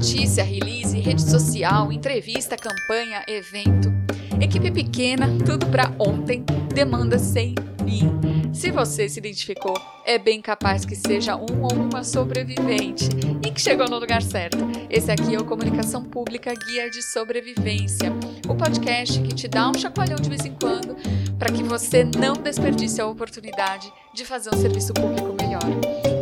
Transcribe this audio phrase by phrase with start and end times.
[0.00, 3.92] Notícia, release, rede social, entrevista, campanha, evento.
[4.40, 6.42] Equipe pequena, tudo para ontem,
[6.74, 8.10] demanda sem fim.
[8.50, 13.10] Se você se identificou, é bem capaz que seja um ou uma sobrevivente
[13.46, 14.56] e que chegou no lugar certo.
[14.88, 18.10] Esse aqui é o Comunicação Pública Guia de Sobrevivência,
[18.48, 20.96] o podcast que te dá um chacoalhão de vez em quando
[21.38, 25.60] para que você não desperdice a oportunidade de fazer um serviço público melhor.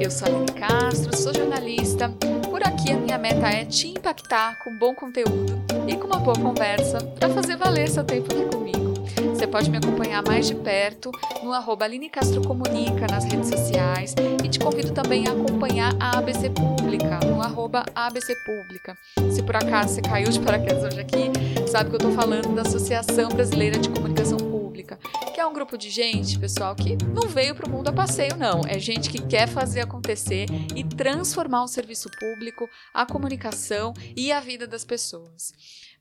[0.00, 2.12] Eu sou a Aline Castro, sou jornalista.
[2.58, 6.36] Por aqui a minha meta é te impactar com bom conteúdo e com uma boa
[6.36, 8.94] conversa para fazer valer seu tempo aqui comigo.
[9.32, 14.12] Você pode me acompanhar mais de perto no arroba Aline Castro Comunica nas redes sociais
[14.44, 18.98] e te convido também a acompanhar a ABC Pública no arroba ABC Pública.
[19.30, 21.30] Se por acaso você caiu de paraquedas hoje aqui,
[21.68, 24.47] sabe que eu estou falando da Associação Brasileira de Comunicação Pública,
[24.82, 28.36] que é um grupo de gente, pessoal, que não veio para o mundo a passeio,
[28.36, 28.62] não.
[28.66, 34.40] É gente que quer fazer acontecer e transformar o serviço público, a comunicação e a
[34.40, 35.52] vida das pessoas.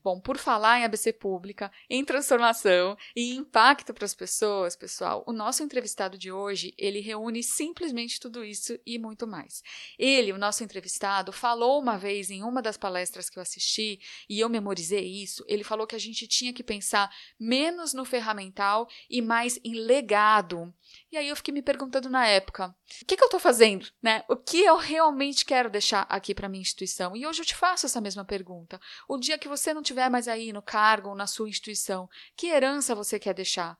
[0.08, 5.34] Bom, por falar em ABC Pública, em transformação e impacto para as pessoas, pessoal, o
[5.34, 9.62] nosso entrevistado de hoje, ele reúne simplesmente tudo isso e muito mais.
[9.98, 14.00] Ele, o nosso entrevistado, falou uma vez em uma das palestras que eu assisti,
[14.30, 18.88] e eu memorizei isso, ele falou que a gente tinha que pensar menos no ferramental
[19.10, 20.72] e mais em legado.
[21.10, 24.24] E aí eu fiquei me perguntando na época, o que, que eu estou fazendo, né?
[24.28, 27.16] O que eu realmente quero deixar aqui para minha instituição?
[27.16, 28.80] E hoje eu te faço essa mesma pergunta.
[29.08, 32.48] O dia que você não estiver mais aí no cargo ou na sua instituição, que
[32.48, 33.76] herança você quer deixar?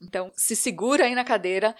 [0.00, 1.76] Então, se segura aí na cadeira,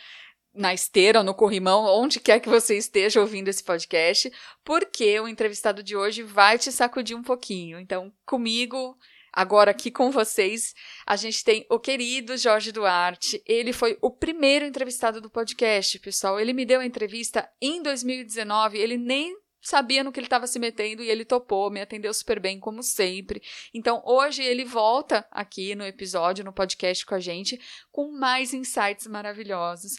[0.54, 4.30] na esteira ou no corrimão, onde quer que você esteja ouvindo esse podcast,
[4.62, 7.80] porque o entrevistado de hoje vai te sacudir um pouquinho.
[7.80, 8.96] Então, comigo,
[9.32, 10.74] Agora, aqui com vocês,
[11.06, 13.42] a gente tem o querido Jorge Duarte.
[13.46, 16.38] Ele foi o primeiro entrevistado do podcast, pessoal.
[16.38, 18.76] Ele me deu a entrevista em 2019.
[18.76, 22.38] Ele nem sabia no que ele estava se metendo e ele topou, me atendeu super
[22.38, 23.42] bem, como sempre.
[23.72, 27.58] Então, hoje ele volta aqui no episódio, no podcast com a gente,
[27.90, 29.96] com mais insights maravilhosos.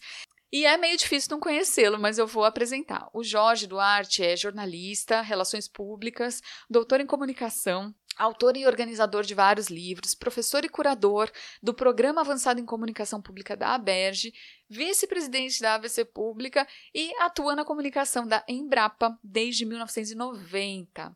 [0.52, 3.10] E é meio difícil não conhecê-lo, mas eu vou apresentar.
[3.12, 9.68] O Jorge Duarte é jornalista, relações públicas, doutor em comunicação, autor e organizador de vários
[9.68, 11.32] livros, professor e curador
[11.62, 14.34] do Programa Avançado em Comunicação Pública da ABERGE,
[14.70, 21.16] vice-presidente da ABC Pública e atua na comunicação da Embrapa desde 1990.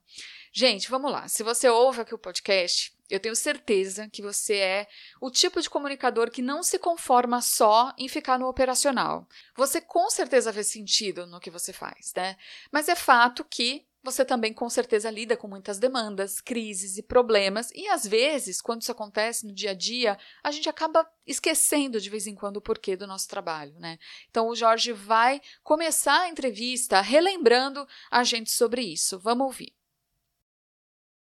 [0.51, 1.27] Gente, vamos lá.
[1.27, 4.87] Se você ouve aqui o podcast, eu tenho certeza que você é
[5.21, 9.27] o tipo de comunicador que não se conforma só em ficar no operacional.
[9.55, 12.35] Você com certeza vê sentido no que você faz, né?
[12.71, 17.71] Mas é fato que você também com certeza lida com muitas demandas, crises e problemas,
[17.75, 22.09] e às vezes, quando isso acontece no dia a dia, a gente acaba esquecendo de
[22.09, 23.97] vez em quando o porquê do nosso trabalho, né?
[24.29, 29.19] Então o Jorge vai começar a entrevista relembrando a gente sobre isso.
[29.19, 29.77] Vamos ouvir.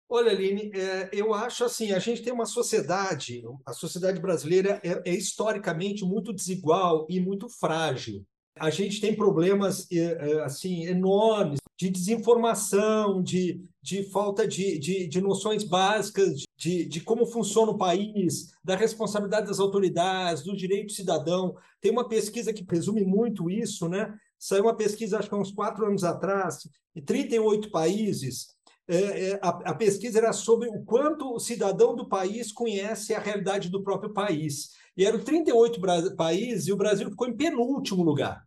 [0.09, 5.09] Olha, Aline, é, eu acho assim, a gente tem uma sociedade, a sociedade brasileira é,
[5.09, 8.23] é historicamente muito desigual e muito frágil.
[8.55, 15.07] A gente tem problemas é, é, assim enormes de desinformação, de, de falta de, de,
[15.07, 20.93] de noções básicas de, de como funciona o país, da responsabilidade das autoridades, do direito
[20.93, 21.55] cidadão.
[21.81, 24.13] Tem uma pesquisa que presume muito isso, né?
[24.39, 28.47] Saiu uma pesquisa, acho que há uns quatro anos atrás, em 38 países.
[28.87, 33.19] É, é, a, a pesquisa era sobre o quanto o cidadão do país conhece a
[33.19, 34.71] realidade do próprio país.
[34.95, 35.81] E eram 38
[36.15, 38.43] países e o Brasil ficou em penúltimo lugar.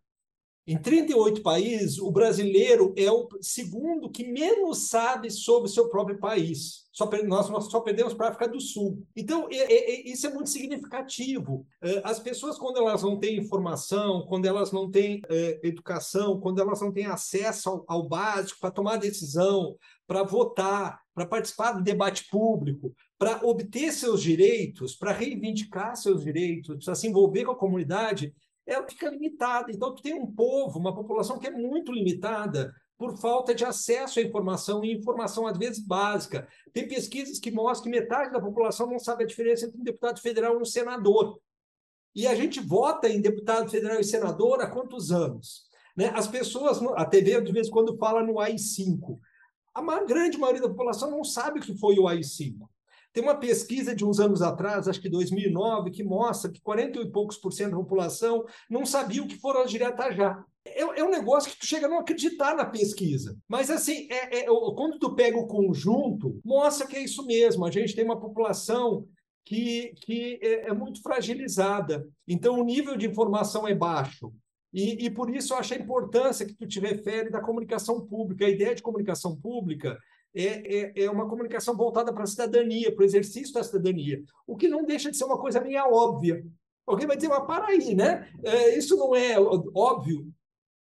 [0.67, 6.19] Em 38 países, o brasileiro é o segundo que menos sabe sobre o seu próprio
[6.19, 6.85] país.
[6.91, 9.01] Só, nós, nós só perdemos para a África do Sul.
[9.15, 11.65] Então, é, é, é, isso é muito significativo.
[11.81, 16.59] É, as pessoas, quando elas não têm informação, quando elas não têm é, educação, quando
[16.59, 21.83] elas não têm acesso ao, ao básico para tomar decisão, para votar, para participar do
[21.83, 27.57] debate público, para obter seus direitos, para reivindicar seus direitos, para se envolver com a
[27.57, 28.33] comunidade,
[28.67, 29.71] ela fica limitada.
[29.71, 34.19] Então, tu tem um povo, uma população que é muito limitada por falta de acesso
[34.19, 36.47] à informação e informação, às vezes, básica.
[36.73, 40.19] Tem pesquisas que mostram que metade da população não sabe a diferença entre um deputado
[40.19, 41.39] federal e um senador.
[42.13, 45.67] E a gente vota em deputado federal e senador há quantos anos?
[45.95, 46.11] Né?
[46.15, 49.19] As pessoas, a TV de vez em quando fala no AI-5.
[49.73, 52.67] A grande maioria da população não sabe o que foi o AI-5.
[53.17, 57.09] Tem uma pesquisa de uns anos atrás, acho que 2009, que mostra que 40 e
[57.09, 60.45] poucos por cento da população não sabia o que foram já.
[60.63, 63.35] É, é, um negócio que tu chega a não acreditar na pesquisa.
[63.47, 67.65] Mas, assim, é, é, quando tu pega o conjunto, mostra que é isso mesmo.
[67.65, 69.07] A gente tem uma população
[69.43, 72.07] que, que é, é muito fragilizada.
[72.27, 74.31] Então, o nível de informação é baixo.
[74.71, 78.45] E, e, por isso eu acho a importância que tu te refere da comunicação pública.
[78.45, 79.97] A ideia de comunicação pública
[80.35, 84.55] é, é, é uma comunicação voltada para a cidadania, para o exercício da cidadania, o
[84.55, 86.45] que não deixa de ser uma coisa meio óbvia.
[86.85, 88.29] Alguém vai dizer, mas para aí, né?
[88.43, 90.31] É, isso não é óbvio?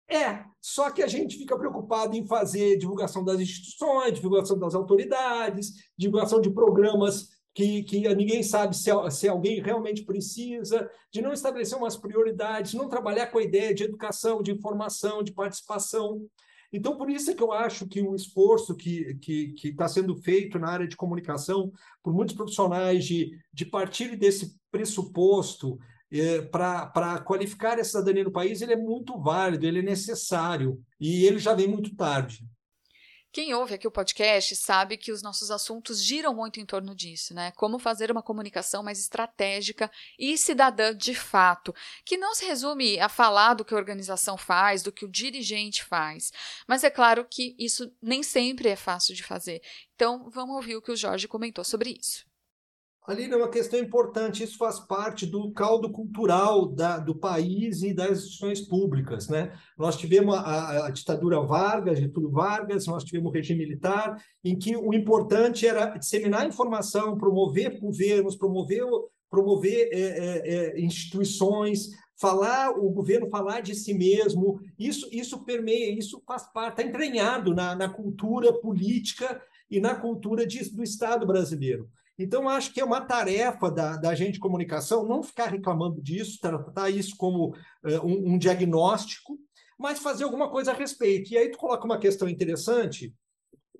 [0.09, 5.73] É, só que a gente fica preocupado em fazer divulgação das instituições, divulgação das autoridades,
[5.97, 11.77] divulgação de programas que, que ninguém sabe se, se alguém realmente precisa, de não estabelecer
[11.77, 16.23] umas prioridades, não trabalhar com a ideia de educação, de informação, de participação.
[16.73, 19.19] Então, por isso é que eu acho que o esforço que
[19.63, 21.71] está sendo feito na área de comunicação
[22.03, 25.79] por muitos profissionais de, de partir desse pressuposto
[26.11, 31.25] é, para qualificar a cidadania no país, ele é muito válido, ele é necessário, e
[31.25, 32.47] ele já vem muito tarde.
[33.33, 37.33] Quem ouve aqui o podcast sabe que os nossos assuntos giram muito em torno disso,
[37.33, 37.51] né?
[37.53, 41.75] Como fazer uma comunicação mais estratégica e cidadã de fato,
[42.05, 45.83] que não se resume a falar do que a organização faz, do que o dirigente
[45.83, 46.31] faz.
[46.69, 49.63] Mas é claro que isso nem sempre é fácil de fazer.
[49.95, 52.31] Então, vamos ouvir o que o Jorge comentou sobre isso.
[53.05, 57.93] Ali é uma questão importante, isso faz parte do caldo cultural da, do país e
[57.93, 59.29] das instituições públicas.
[59.29, 59.53] Né?
[59.77, 64.77] Nós tivemos a, a, ditadura Vargas, Getúlio Vargas, nós tivemos o regime militar, em que
[64.77, 68.85] o importante era disseminar informação, promover governos, promover,
[69.29, 71.89] promover é, é, é, instituições,
[72.21, 74.61] falar o governo falar de si mesmo.
[74.79, 80.47] Isso, isso permeia, isso faz parte, está entranhado na, na cultura política e na cultura
[80.47, 81.91] de, do Estado brasileiro.
[82.19, 86.39] Então, acho que é uma tarefa da, da gente de comunicação não ficar reclamando disso,
[86.41, 89.39] tratar isso como uh, um, um, diagnóstico,
[89.79, 91.33] mas fazer alguma coisa a respeito.
[91.33, 93.15] E aí tu coloca uma questão interessante,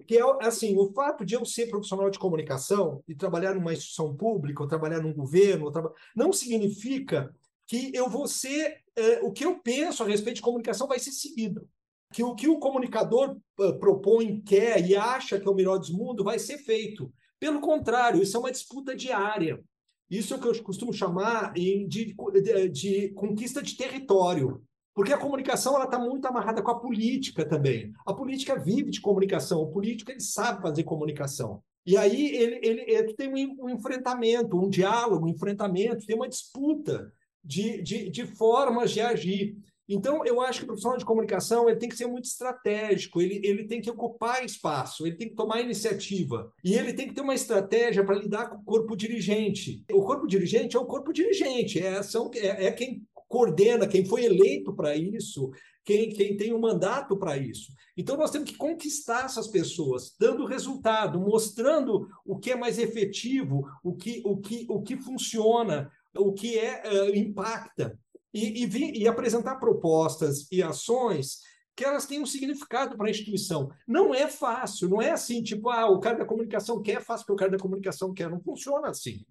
[0.07, 4.17] que é assim, o fato de eu ser profissional de comunicação e trabalhar numa instituição
[4.17, 5.71] pública, ou trabalhar num governo,
[6.17, 7.33] não significa
[7.67, 11.13] que eu vou ser, uh, o que eu penso a respeito de comunicação vai ser
[11.13, 11.69] seguido.
[12.13, 15.91] Que o que o comunicador uh, propõe, quer e acha que é o melhor dos
[15.91, 17.13] mundos vai ser feito.
[17.43, 19.61] Pelo contrário, isso é uma disputa diária.
[20.09, 24.63] Isso é o que eu costumo chamar de, de, de conquista de território.
[24.95, 27.93] Porque a comunicação está muito amarrada com a política também.
[28.07, 31.61] A política vive de comunicação, o político ele sabe fazer comunicação.
[31.85, 36.29] E aí ele, ele, ele tem um, um, enfrentamento, um diálogo, um enfrentamento, tem uma
[36.29, 37.13] disputa
[37.43, 39.57] de, de, de formas de agir.
[39.89, 43.41] Então, eu acho que o profissional de comunicação ele tem que ser muito estratégico, ele,
[43.45, 46.53] ele tem que ocupar espaço, ele tem que tomar iniciativa.
[46.65, 49.85] E ele tem que ter uma estratégia para lidar com o corpo dirigente.
[49.93, 54.25] O corpo dirigente é o corpo dirigente, é, são, é, é quem coordena, quem foi
[54.25, 55.51] eleito para isso,
[55.85, 57.73] quem, quem tem o um mandato para isso.
[57.97, 63.67] Então, nós temos que conquistar essas pessoas, dando resultado, mostrando o que é mais efetivo,
[63.83, 67.99] o que, o que, o que funciona, o que é uh, impacta
[68.33, 71.41] e, e, e apresentar propostas e ações
[71.75, 73.71] que elas tenham um significado para a instituição.
[73.87, 77.33] Não é fácil, não é assim, tipo, ah, o cara da comunicação quer, faz porque
[77.33, 78.29] o cara da comunicação quer.
[78.29, 79.25] Não funciona assim.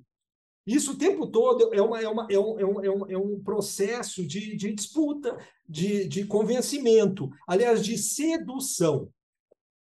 [0.66, 3.44] Isso o tempo todo é, uma, é, uma, é, um, é, um, é, um, é
[3.44, 5.38] processo de, de disputa,
[5.68, 9.12] de, de convencimento, aliás, de sedução.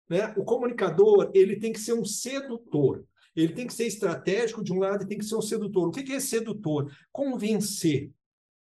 [0.08, 0.32] Né?
[0.36, 3.04] O comunicador ele tem que ser um sedutor.
[3.34, 5.88] Ele tem que ser estratégico de um lado e tem que ser um sedutor.
[5.88, 6.90] O que é sedutor?
[7.10, 8.10] Convencer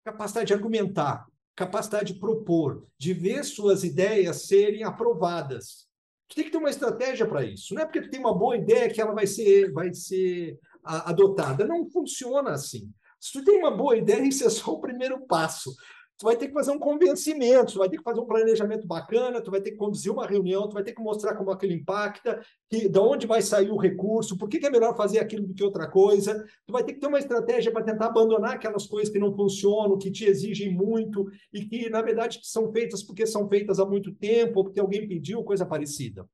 [0.05, 1.25] capacidade de argumentar,
[1.55, 5.87] capacidade de propor, de ver suas ideias serem aprovadas.
[6.29, 7.73] Tu tem que ter uma estratégia para isso.
[7.73, 11.65] Não é porque tu tem uma boa ideia que ela vai ser, vai ser adotada.
[11.65, 12.91] Não funciona assim.
[13.19, 15.75] Se tu tem uma boa ideia, isso é só o primeiro passo
[16.17, 19.41] tu vai ter que fazer um convencimento, tu vai ter que fazer um planejamento bacana,
[19.41, 22.41] tu vai ter que conduzir uma reunião, tu vai ter que mostrar como aquilo impacta,
[22.69, 25.53] que, de onde vai sair o recurso, por que, que é melhor fazer aquilo do
[25.53, 26.45] que outra coisa.
[26.65, 29.97] Tu vai ter que ter uma estratégia para tentar abandonar aquelas coisas que não funcionam,
[29.97, 34.13] que te exigem muito e que, na verdade, são feitas porque são feitas há muito
[34.13, 36.27] tempo, ou porque alguém pediu, coisa parecida.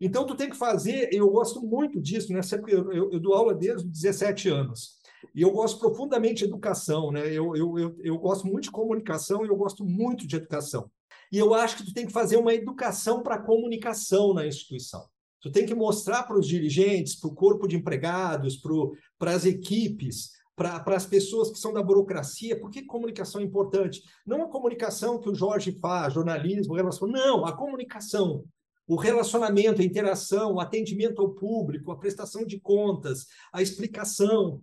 [0.00, 2.40] Então, tu tem que fazer, eu gosto muito disso, né?
[2.66, 5.03] Eu, eu, eu dou aula desde os 17 anos.
[5.34, 7.26] E eu gosto profundamente de educação, né?
[7.28, 10.90] Eu, eu, eu, eu gosto muito de comunicação e eu gosto muito de educação.
[11.30, 15.04] E eu acho que tu tem que fazer uma educação para comunicação na instituição.
[15.40, 18.56] Tu tem que mostrar para os dirigentes, para o corpo de empregados,
[19.18, 24.02] para as equipes, para as pessoas que são da burocracia, por que comunicação é importante?
[24.26, 28.44] Não a comunicação que o Jorge faz, jornalismo, relação, não, a comunicação,
[28.86, 34.62] o relacionamento, a interação, o atendimento ao público, a prestação de contas, a explicação,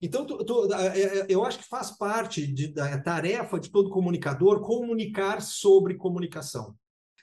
[0.00, 3.90] então, tu, tu, é, é, eu acho que faz parte de, da tarefa de todo
[3.90, 6.74] comunicador comunicar sobre comunicação.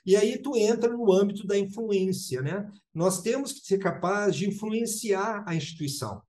[0.04, 2.70] E aí tu entra no âmbito da influência, né?
[2.92, 6.20] Nós temos que ser capazes de influenciar a instituição.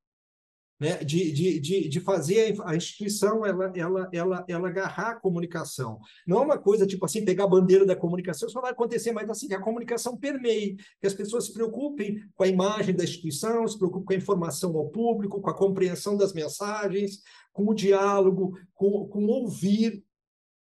[0.80, 6.00] Né, de, de, de, de fazer a instituição ela, ela, ela, ela agarrar a comunicação.
[6.28, 9.30] Não é uma coisa tipo assim, pegar a bandeira da comunicação, isso vai acontecer, mas
[9.30, 13.68] assim, que a comunicação permeie, que as pessoas se preocupem com a imagem da instituição,
[13.68, 17.22] se preocupem com a informação ao público, com a compreensão das mensagens,
[17.54, 20.04] com o diálogo, com, com ouvir,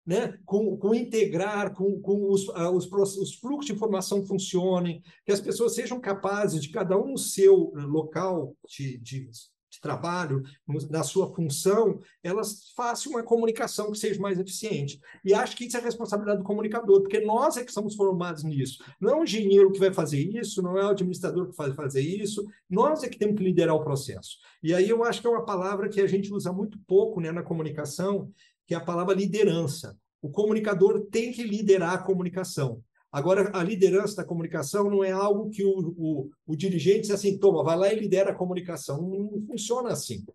[0.06, 5.34] né, com, com integrar, com, com os, uh, os, os, fluxos de informação funcionem, que
[5.34, 9.30] as pessoas sejam capazes de, cada um no seu local de, de
[9.78, 10.44] de trabalho,
[10.90, 15.00] na sua função, elas façam uma comunicação que seja mais eficiente.
[15.24, 18.84] E acho que isso é responsabilidade do comunicador, porque nós é que somos formados nisso.
[19.00, 22.02] Não é o engenheiro que vai fazer isso, não é o administrador que vai fazer
[22.02, 24.38] isso, nós é que temos que liderar o processo.
[24.62, 27.32] E aí eu acho que é uma palavra que a gente usa muito pouco né,
[27.32, 28.32] na comunicação,
[28.66, 29.98] que é a palavra liderança.
[30.22, 32.84] O comunicador tem que liderar a comunicação.
[33.12, 37.38] Agora, a liderança da comunicação não é algo que o, o, o dirigente diz assim,
[37.38, 39.02] toma, vai lá e lidera a comunicação.
[39.02, 40.26] Não, funciona assim.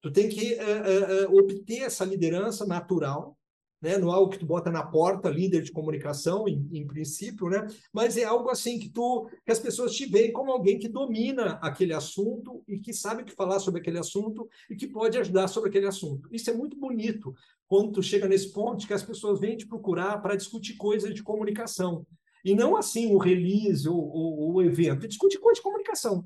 [0.00, 3.37] Tu tem que uh, uh, obter essa liderança natural,
[3.80, 3.96] né?
[3.98, 7.66] não é algo que tu bota na porta, líder de comunicação, em, em, princípio, né?
[7.92, 11.58] mas é algo assim que, tu, que as pessoas te veem como alguém que domina
[11.62, 15.48] aquele assunto e que sabe o que falar sobre aquele assunto e que pode ajudar
[15.48, 16.28] sobre aquele assunto.
[16.32, 17.34] Isso é muito bonito,
[17.66, 21.22] quando tu chega nesse ponto que as pessoas vêm te procurar para discutir coisas de
[21.22, 22.06] comunicação.
[22.44, 26.24] E não assim o release ou o evento, discute coisas de comunicação.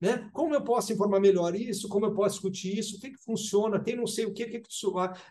[0.00, 0.30] Né?
[0.32, 1.88] Como eu posso informar melhor isso?
[1.88, 2.96] Como eu posso discutir isso?
[2.96, 3.78] O que, que funciona?
[3.78, 4.68] Tem não sei o que, que, que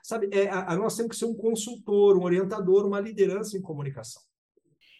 [0.03, 0.29] sabe?
[0.31, 4.21] É, a, a, nós temos que ser um consultor, um orientador, uma liderança em comunicação.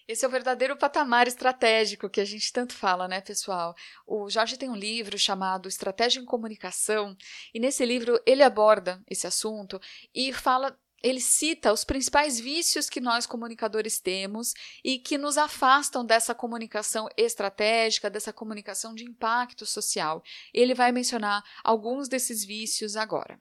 [0.07, 3.75] Esse é o verdadeiro patamar estratégico que a gente tanto fala, né, pessoal?
[4.07, 7.15] O Jorge tem um livro chamado Estratégia em Comunicação,
[7.53, 9.79] e nesse livro ele aborda esse assunto
[10.11, 14.53] e fala ele cita os principais vícios que nós comunicadores temos
[14.83, 20.23] e que nos afastam dessa comunicação estratégica, dessa comunicação de impacto social.
[20.53, 23.39] Ele vai mencionar alguns desses vícios agora.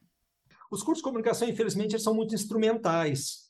[0.71, 3.48] Os cursos de comunicação, infelizmente, são muito instrumentais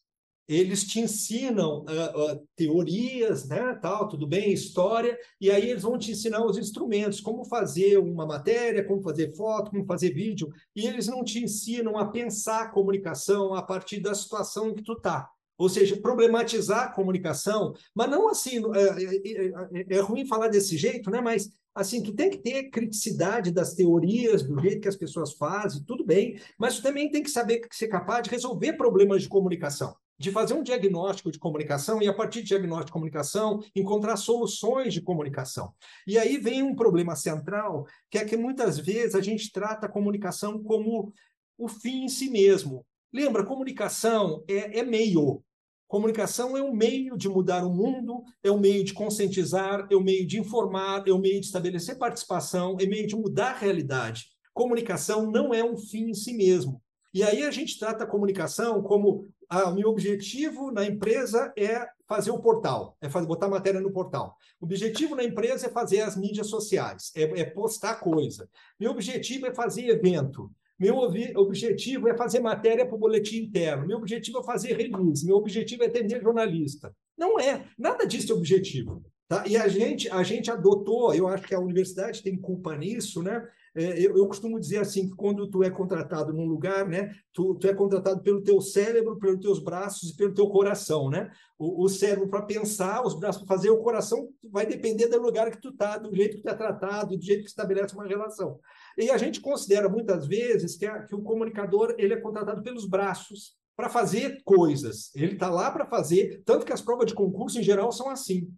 [0.49, 5.99] eles te ensinam uh, uh, teorias, né, tal, tudo bem, história, e aí eles vão
[5.99, 10.87] te ensinar os instrumentos, como fazer uma matéria, como fazer foto, como fazer vídeo, e
[10.87, 14.97] eles não te ensinam a pensar a comunicação a partir da situação em que tu
[14.97, 15.28] tá.
[15.59, 21.11] Ou seja, problematizar a comunicação, mas não assim, é, é, é, ruim falar desse jeito,
[21.11, 21.21] né?
[21.21, 25.83] Mas assim, tu tem que ter criticidade das teorias, do jeito que as pessoas fazem,
[25.85, 29.95] tudo bem, mas tu também tem que saber ser capaz de resolver problemas de comunicação
[30.18, 34.92] de fazer um diagnóstico de comunicação e, a partir de diagnóstico de comunicação, encontrar soluções
[34.92, 35.72] de comunicação.
[36.06, 39.90] E aí vem um problema central, que é que muitas vezes a gente trata a
[39.90, 41.12] comunicação como
[41.56, 42.84] o fim em si mesmo.
[43.12, 45.42] Lembra, comunicação é, é meio.
[45.87, 50.02] Comunicação é um meio de mudar o mundo, é um meio de conscientizar, é um
[50.02, 53.58] meio de informar, é um meio de estabelecer participação, é um meio de mudar a
[53.58, 54.26] realidade.
[54.52, 56.82] Comunicação não é um fim em si mesmo.
[57.14, 59.28] E aí a gente trata a comunicação como
[59.75, 64.37] meu objetivo na empresa é fazer o portal, é fazer, botar matéria no portal.
[64.61, 68.49] O objetivo na empresa é fazer as mídias sociais, é, é postar coisa.
[68.78, 70.50] Meu objetivo é fazer evento.
[70.78, 73.87] Meu objetivo é fazer matéria para o boletim interno.
[73.87, 75.26] Meu objetivo é fazer release.
[75.26, 76.95] Meu objetivo é atender jornalista.
[77.17, 77.64] Não é.
[77.76, 79.02] Nada disso é objetivo.
[79.26, 79.45] Tá?
[79.47, 83.47] E a gente, a gente adotou, eu acho que a universidade tem culpa nisso, né?
[83.78, 87.68] É, eu, costumo dizer assim que quando tu é contratado num lugar, né, tu, tu
[87.68, 91.30] é contratado pelo teu cérebro, pelos teus braços e pelo teu coração, né?
[91.56, 95.49] O, o cérebro para pensar, os braços para fazer, o coração vai depender do lugar
[95.52, 98.58] que tu tá, do jeito que tu é tratado, do jeito que estabelece uma relação.
[98.97, 102.85] E a gente considera muitas vezes que, a, que o comunicador ele é contratado pelos
[102.85, 105.14] braços para fazer coisas.
[105.14, 108.52] Ele está lá para fazer, tanto que as provas de concurso em geral são assim.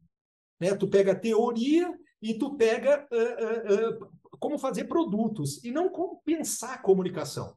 [0.58, 0.74] Né?
[0.74, 6.20] Tu pega teoria e tu pega uh, uh, uh, como fazer produtos e não como
[6.24, 7.56] pensar a comunicação.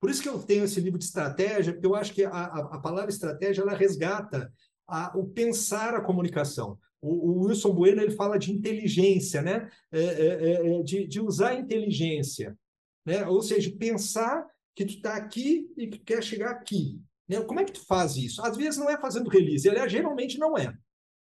[0.00, 2.78] Por isso que eu tenho esse livro de estratégia, porque eu acho que a, a,
[2.78, 4.52] palavra estratégia ela resgata
[4.86, 6.78] a, o pensar a comunicação.
[7.00, 9.70] O, o, Wilson Bueno ele fala de inteligência, né?
[9.90, 12.56] É, é, é, é de, de, usar a inteligência,
[13.04, 13.26] né?
[13.26, 17.00] Ou seja, pensar que tu está aqui e que quer chegar aqui.
[17.28, 17.40] Né?
[17.42, 18.44] Como é que tu faz isso?
[18.44, 20.76] Às vezes não é fazendo release, aliás, geralmente não é.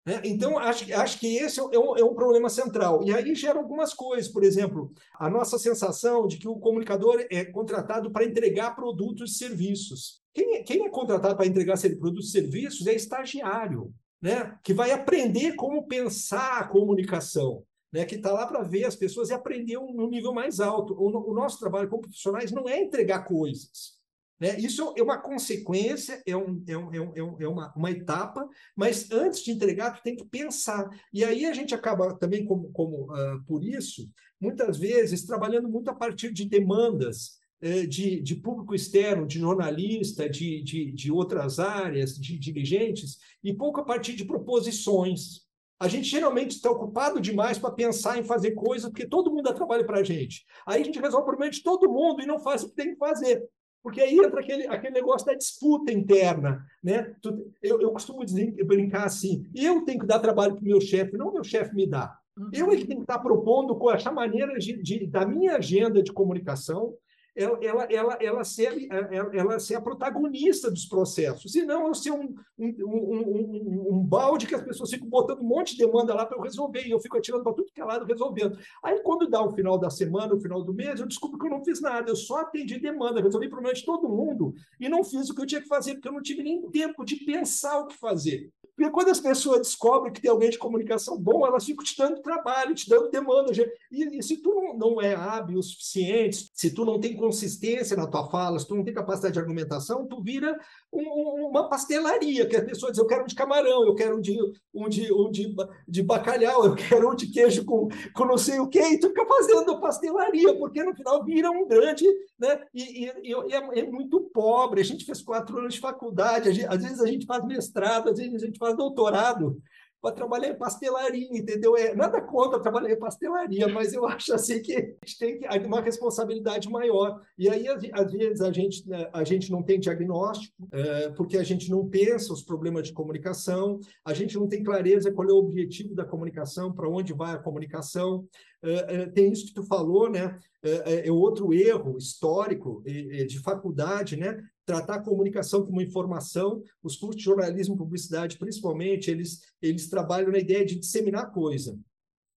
[0.04, 0.20] Né?
[0.24, 3.04] Então, acho, acho que esse é um, é um, problema central.
[3.04, 7.44] E aí gera algumas coisas, por exemplo, a nossa sensação de que o comunicador é
[7.44, 10.20] contratado para entregar produtos e serviços.
[10.34, 14.58] Quem é, quem é contratado para entregar produtos e serviços é estagiário, né?
[14.64, 17.62] que vai aprender como pensar a comunicação.
[17.92, 20.94] Né, que está lá para ver as pessoas e aprender um, um nível mais alto.
[20.94, 23.98] O, o nosso trabalho como profissionais não é entregar coisas,
[24.42, 24.58] Né?
[24.58, 28.44] Isso é uma consequência, é, um, é, um, é, um, é uma, uma etapa,
[28.74, 30.90] mas antes de entregar, tu tem que pensar.
[31.12, 35.90] E aí a gente acaba também, como, como uh, por isso, muitas vezes trabalhando muito
[35.90, 41.60] a partir de demandas uh, de, de público externo, de jornalista, de, de, de outras
[41.60, 45.42] áreas, de dirigentes, e pouco a partir de proposições.
[45.78, 49.52] A gente geralmente está ocupado demais para pensar em fazer coisas, porque todo mundo dá
[49.52, 50.44] trabalho para a gente.
[50.66, 52.90] Aí a gente resolve o problema de todo mundo e não faz o que tem
[52.90, 53.40] que fazer.
[53.82, 56.64] Porque aí entra aquele, aquele negócio da disputa interna.
[56.82, 57.14] Né?
[57.62, 61.16] Eu, eu costumo dizer, brincar assim: eu tenho que dar trabalho para o meu chefe,
[61.16, 62.16] não meu chefe me dá.
[62.52, 66.02] Eu é que tenho que estar propondo com essa maneira de, de, da minha agenda
[66.02, 66.94] de comunicação
[67.34, 71.94] ela, ela, ela, ela, ser, ela, ela ser a protagonista dos processos, e não eu
[71.94, 76.14] ser um, um, um, um, balde que as pessoas ficam botando um monte de demanda
[76.14, 78.58] lá para eu resolver, e eu fico atirando para tudo que é lado resolvendo.
[78.84, 81.50] Aí, quando dá o final da semana, o final do mês, eu descubro que eu
[81.50, 85.30] não fiz nada, eu só atendi demanda, resolvi problema de todo mundo, e não fiz
[85.30, 87.86] o que eu tinha que fazer, porque eu não tive nem tempo de pensar o
[87.86, 88.50] que fazer.
[88.76, 92.22] Porque quando as pessoas descobrem que tem alguém de comunicação bom, elas ficam te dando
[92.22, 93.52] trabalho, te dando demanda.
[93.90, 98.06] E, e se tu não, é hábil o suficiente, se tu não tem consistência na
[98.06, 100.58] tua fala, se tu não tem capacidade de argumentação, tu vira
[100.92, 104.20] um, uma pastelaria, que a pessoa diz, eu quero um de camarão, eu quero um
[104.20, 104.38] de,
[104.74, 105.54] um de, um de,
[105.86, 109.08] de bacalhau, eu quero um de queijo com, com não sei o quê, e tu
[109.08, 112.06] fica fazendo pastelaria, porque no final vira um grande,
[112.38, 112.62] né?
[112.72, 114.80] E, e, e é, é, muito pobre.
[114.80, 118.18] A gente fez quatro anos de faculdade, gente, às vezes a gente faz mestrado, às
[118.18, 119.60] vezes a gente faz doutorado,
[120.02, 121.76] para trabalhar em pastelaria, entendeu?
[121.76, 125.46] É, nada contra trabalhar em pastelaria, mas eu acho assim que a gente tem que,
[125.64, 127.20] uma responsabilidade maior.
[127.38, 131.44] E aí, às vezes, a gente, né, a gente não tem diagnóstico, é, porque a
[131.44, 135.36] gente não pensa os problemas de comunicação, a gente não tem clareza qual é o
[135.36, 138.26] objetivo da comunicação, para onde vai a comunicação.
[138.60, 140.38] É, tem isso que tu falou, né?
[140.62, 144.40] É outro erro histórico de faculdade, né?
[144.64, 146.62] Tratar a comunicação como informação.
[146.82, 151.78] Os cursos de jornalismo e publicidade, principalmente, eles, eles trabalham na ideia de disseminar coisa.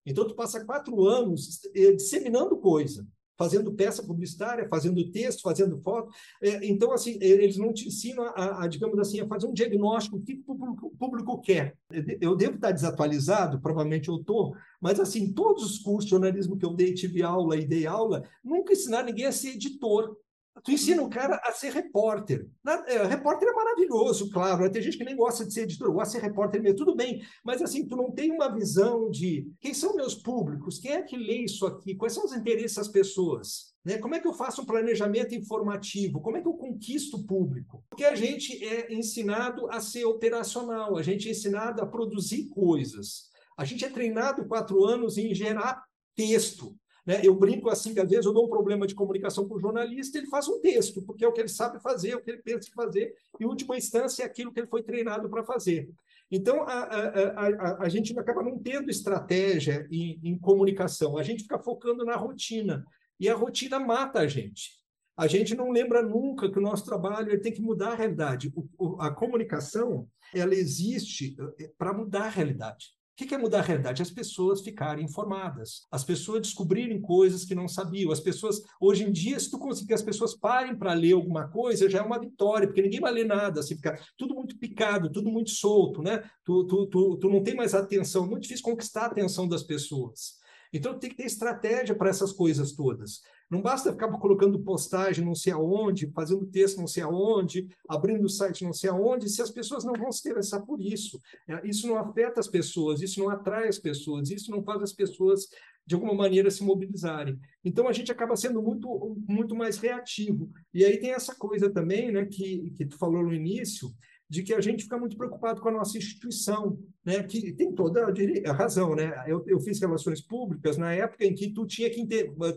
[0.06, 6.10] Então, tu passa quatro anos eh, disseminando coisa, fazendo peça publicitária, fazendo texto, fazendo foto.
[6.42, 10.18] É, então, assim, eles não te ensinam a, a, digamos assim, a fazer um diagnóstico
[10.18, 11.76] do que o público, o público quer.
[12.22, 16.66] Eu devo estar desatualizado, provavelmente eu estou, mas, assim, todos os cursos de jornalismo que
[16.66, 20.16] eu dei, tive aula e dei aula, nunca ensinaram ninguém a ser editor.
[20.64, 22.48] Tu ensina o cara a ser repórter.
[22.88, 24.64] É, repórter é maravilhoso, claro.
[24.64, 24.70] Né?
[24.70, 27.22] Tem gente que nem gosta de ser editor, gosta de ser repórter mesmo, tudo bem.
[27.44, 31.18] Mas assim, tu não tem uma visão de quem são meus públicos, quem é que
[31.18, 33.76] lê isso aqui, quais são os interesses das pessoas.
[33.84, 33.98] Né?
[33.98, 36.22] Como é que eu faço um planejamento informativo?
[36.22, 37.84] Como é que eu conquisto o público?
[37.90, 43.30] Porque a gente é ensinado a ser operacional, a gente é ensinado a produzir coisas.
[43.58, 45.84] A gente é treinado quatro anos em gerar
[46.16, 46.76] texto.
[47.06, 47.22] Né?
[47.24, 50.18] Eu brinco assim, que às vezes eu dou um problema de comunicação com o jornalista,
[50.18, 52.42] ele faz um texto, porque é o que ele sabe fazer, é o que ele
[52.42, 55.90] pensa fazer, e, em última instância, é aquilo que ele foi treinado para fazer.
[56.32, 61.44] Então, a, a, a, a, gente acaba não tendo estratégia em, em comunicação, a gente
[61.44, 62.84] fica focando na rotina,
[63.20, 64.72] e a rotina mata a gente.
[65.16, 68.52] A gente não lembra nunca que o nosso trabalho tem que mudar a realidade.
[68.54, 72.88] O, o, a comunicação ela existe eh, para mudar a realidade.
[73.18, 74.02] O que é mudar a realidade?
[74.02, 78.12] As pessoas ficarem informadas, as pessoas descobrirem coisas que não sabiam.
[78.12, 81.48] As pessoas, hoje em dia, se tu conseguir que as pessoas parem para ler alguma
[81.48, 85.10] coisa, já é uma vitória, porque ninguém vai ler nada, assim, fica tudo muito picado,
[85.10, 86.30] tudo muito solto, né?
[86.44, 90.44] Tu, tu, tu, tu não tem mais atenção, muito difícil conquistar a atenção das pessoas.
[90.76, 93.22] Então tem que ter estratégia para essas coisas todas.
[93.50, 98.30] Não basta ficar colocando postagem não sei aonde, fazendo texto não sei aonde, abrindo o
[98.30, 101.18] site não sei aonde, se as pessoas não vão se interessar por isso.
[101.48, 104.92] É, isso não afeta as pessoas, isso não atrai as pessoas, isso não faz as
[104.92, 105.48] pessoas
[105.88, 107.40] de alguma maneira se mobilizarem.
[107.64, 110.52] Então a gente acaba sendo muito muito mais reativo.
[110.74, 113.90] E aí tem essa coisa também, né, que que tu falou no início,
[114.30, 117.24] de que a gente fica muito preocupado com a nossa instituição, né?
[117.24, 118.08] que tem toda
[118.46, 118.96] a razão.
[118.96, 119.14] Né?
[119.28, 122.06] Eu, eu fiz relações públicas na época em que tu tinha que,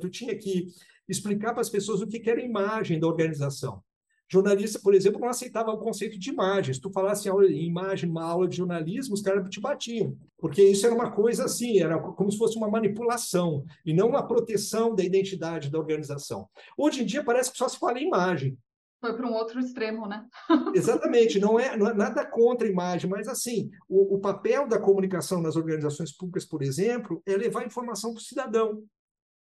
[0.01, 0.67] tu tinha que
[1.09, 3.83] explicar para as pessoas o que era a imagem da organização.
[4.31, 6.75] Jornalista, por exemplo, não aceitava o conceito de imagem.
[6.75, 10.85] Se tu falasse em imagem numa aula de jornalismo, os caras te batiam, porque isso
[10.85, 15.03] era uma coisa assim, era como se fosse uma manipulação, e não uma proteção da
[15.03, 16.47] identidade da organização.
[16.77, 18.59] Hoje em dia parece que só se fala em imagem.
[19.01, 20.27] Foi para um outro extremo, né?
[20.75, 24.81] Exatamente, não é, não é, nada contra a imagem, mas assim, o, o, papel da
[24.81, 28.85] comunicação nas organizações públicas, por exemplo, é levar informação para o cidadão,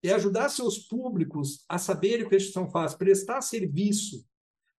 [0.02, 4.26] é ajudar seus públicos a saberem o que a instituição faz, prestar serviço,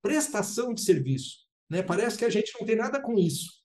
[0.03, 1.45] prestação de serviço.
[1.71, 1.83] Né?
[1.83, 3.63] Parece que a gente não tem nada com isso.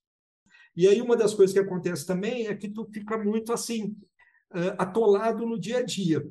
[0.76, 3.96] E aí uma das coisas que acontece também é que tu fica muito assim,
[4.78, 6.24] atolado no dia a dia.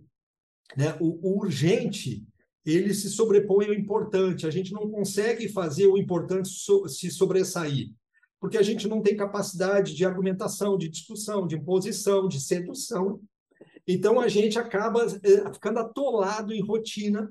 [0.78, 0.96] Né?
[1.00, 2.28] o, o urgente
[2.74, 4.48] ele se sobrepõe ao importante.
[4.48, 6.50] A gente não consegue fazer o importante
[6.88, 7.90] se sobressair,
[8.40, 13.20] porque a gente não tem capacidade de argumentação, de discussão, de imposição, de sedução.
[13.88, 17.30] Então a gente acaba eh, ficando atolado em rotina,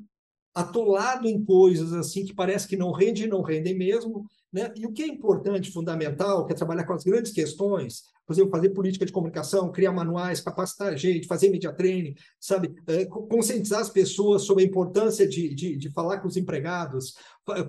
[0.54, 4.72] atolado em coisas assim que parece que não rendem e não rendem mesmo, né?
[4.74, 8.50] E o que é importante, fundamental, que é trabalhar com as grandes questões, por exemplo,
[8.50, 12.74] fazer política de comunicação, criar manuais, capacitar gente, fazer media training, sabe?
[12.86, 17.14] É, conscientizar as pessoas sobre a importância de, de, de falar com os empregados,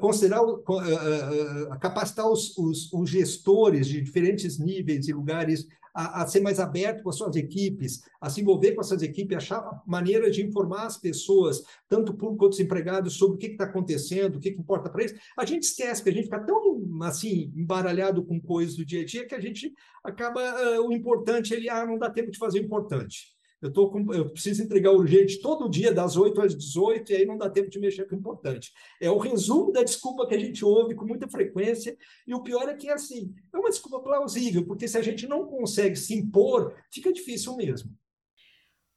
[0.02, 5.66] considerar, uh, uh, capacitar os, os, os gestores de diferentes níveis e lugares
[6.00, 9.02] a, a, ser mais aberto com as suas equipes, a se envolver com as suas
[9.02, 13.48] equipes, achar maneiras de informar as pessoas, tanto público quanto os empregados, sobre o que
[13.48, 15.20] está acontecendo, o que, que importa para eles.
[15.38, 19.06] A gente esquece que a gente fica tão assim embaralhado com coisas do dia a
[19.06, 22.62] dia que a gente acaba uh, o importante ele ah não dá tempo de fazer
[22.62, 23.39] o importante.
[23.62, 27.26] Eu, tô com, eu preciso entregar urgente todo dia, das 8 às 18, e aí
[27.26, 28.72] não dá tempo de mexer com o importante.
[29.02, 32.70] É o resumo da desculpa que a gente ouve com muita frequência, e o pior
[32.70, 36.74] é que, assim, é uma desculpa plausível, porque se a gente não consegue se impor,
[36.92, 37.92] fica difícil mesmo.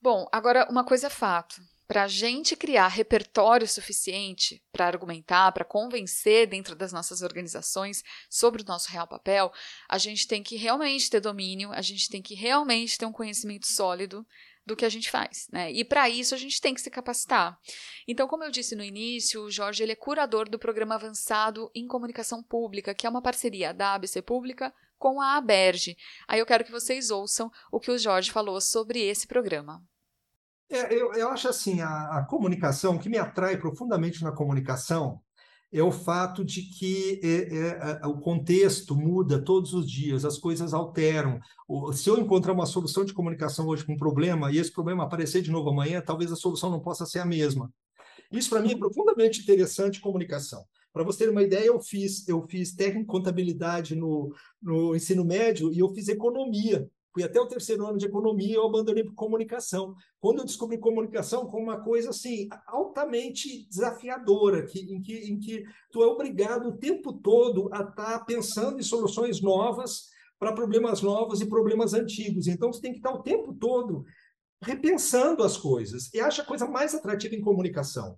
[0.01, 1.61] Bom, agora uma coisa é fato.
[1.87, 8.63] Para a gente criar repertório suficiente para argumentar, para convencer dentro das nossas organizações sobre
[8.63, 9.53] o nosso real papel,
[9.89, 13.67] a gente tem que realmente ter domínio, a gente tem que realmente ter um conhecimento
[13.67, 14.27] sólido
[14.65, 15.73] do que a gente faz, né?
[15.73, 17.59] E para isso a gente tem que se capacitar.
[18.07, 21.87] Então, como eu disse no início, o Jorge ele é curador do programa avançado em
[21.87, 25.97] comunicação pública, que é uma parceria da ABC Pública com a Aberge.
[26.29, 29.83] Aí eu quero que vocês ouçam o que o Jorge falou sobre esse programa.
[30.71, 35.21] É, eu, eu acho assim, a, a comunicação, o que me atrai profundamente na comunicação
[35.73, 40.75] é o fato de que é, é, o contexto muda todos os dias, as coisas
[40.75, 41.41] alteram.
[41.95, 45.41] Se eu encontrar uma solução de comunicação hoje com um problema e esse problema aparecer
[45.41, 47.73] de novo amanhã, talvez a solução não possa ser a mesma.
[48.31, 50.63] Isso para mim é profundamente interessante comunicação.
[50.93, 55.73] Para você ter uma ideia, eu fiz eu fiz técnico contabilidade no, no ensino médio
[55.73, 59.95] e eu fiz economia fui até o terceiro ano de economia eu abandonei por comunicação.
[60.19, 65.65] Quando eu descobri comunicação como uma coisa assim altamente desafiadora, que, em, que, em que
[65.91, 71.03] tu é obrigado o tempo todo a estar tá pensando em soluções novas para problemas
[71.03, 72.47] novos e problemas antigos.
[72.47, 74.05] Então, tu tem que estar o tempo todo
[74.63, 76.13] repensando as coisas.
[76.15, 78.17] E acho a coisa mais atrativa em comunicação.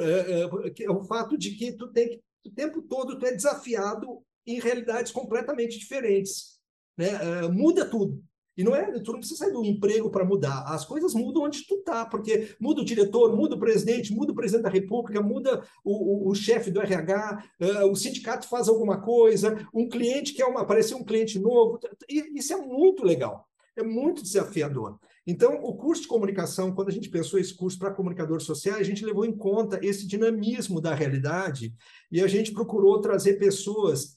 [0.00, 3.32] É, é, é o fato de que tu tem que, o tempo todo tu é
[3.32, 6.53] desafiado em realidades completamente diferentes
[6.96, 7.44] né?
[7.44, 8.22] Uh, muda tudo.
[8.56, 10.62] E não é, tu não precisa sair do emprego para mudar.
[10.66, 14.34] As coisas mudam onde tu tá, porque muda o diretor, muda o presidente, muda o
[14.34, 18.68] presidente da República, muda o, o, o chefe do RH, uh, eh, o sindicato faz
[18.68, 21.80] alguma coisa, um cliente quer uma, aparecer um cliente novo.
[22.08, 25.00] E, isso é muito legal, é muito desafiador.
[25.26, 28.84] Então, o curso de comunicação, quando a gente pensou esse curso para comunicadores sociais, a
[28.84, 31.74] gente levou em conta esse dinamismo da realidade
[32.12, 34.16] e a gente procurou trazer pessoas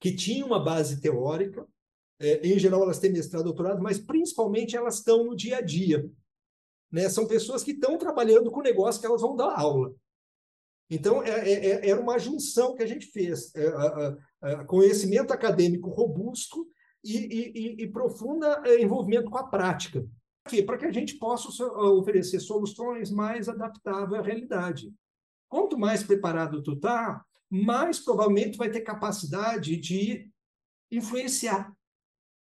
[0.00, 1.66] que tinham uma base teórica,
[2.20, 6.10] é, em geral, elas têm mestrado, doutorado, mas principalmente elas estão no dia a dia.
[6.90, 7.08] Né?
[7.08, 9.94] São pessoas que estão trabalhando com o negócio que elas vão dar aula.
[10.90, 16.66] Então, é, é, é era uma junção que a gente fez: é, conhecimento acadêmico robusto
[17.04, 20.04] e, e, e profundo é, envolvimento com a prática.
[20.64, 24.90] Para que a gente possa oferecer soluções mais adaptáveis à realidade.
[25.46, 30.30] Quanto mais preparado tu está, mais provavelmente vai ter capacidade de
[30.90, 31.70] influenciar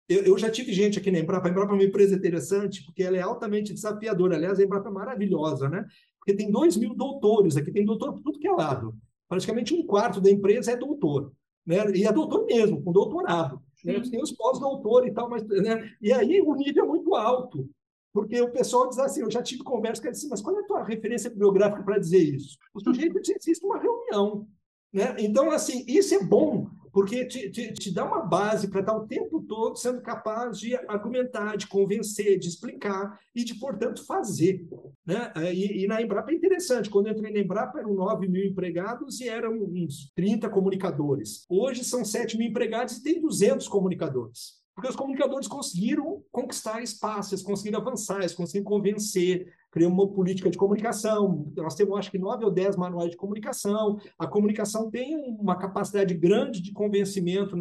[0.09, 1.47] eu, eu, já tive gente aqui na Embrapa.
[1.47, 4.35] A Embrapa é uma empresa interessante porque ela é altamente desafiadora.
[4.35, 5.85] Aliás, a Embrapa é maravilhosa, né?
[6.17, 8.95] Porque tem dois mil doutores aqui, tem doutor por tudo que é lado.
[9.27, 11.31] Praticamente um quarto da empresa é doutor.
[11.65, 11.91] Né?
[11.95, 13.61] E é doutor mesmo, com doutorado.
[13.83, 13.99] Né?
[13.99, 15.91] Tem os pós-doutor e tal, mas, né?
[16.01, 17.69] e aí o nível é muito alto.
[18.13, 20.65] Porque o pessoal diz assim, eu já tive conversa ele assim, mas qual é a
[20.65, 22.57] tua referência bibliográfica para dizer isso?
[22.73, 24.47] O sujeito diz, existe uma reunião.
[24.91, 25.15] Né?
[25.19, 29.07] Então, assim, isso é bom, porque te, te, te dá uma base para estar o
[29.07, 34.65] tempo todo sendo capaz de argumentar, de convencer, de explicar e de, portanto, fazer.
[35.05, 35.31] Né?
[35.53, 39.19] E, e na Embrapa é interessante, quando eu entrei na Embrapa eram 9 mil empregados
[39.21, 41.45] e eram uns 30 comunicadores.
[41.49, 44.57] Hoje são 7 mil empregados e tem 200 comunicadores.
[44.77, 51.53] Porque os comunicadores conseguiram conquistar espaços, conseguiram avançar, conseguiram convencer, criou uma política de comunicação.
[51.55, 53.99] Nós temos, acho que, nove ou dez manuais de comunicação.
[54.17, 57.55] A comunicação tem uma capacidade grande de convencimento,